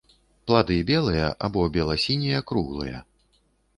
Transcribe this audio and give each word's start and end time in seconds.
Плады 0.51 0.77
белыя 0.91 1.27
або 1.47 1.67
бела-сінія 1.75 2.39
круглыя. 2.53 3.07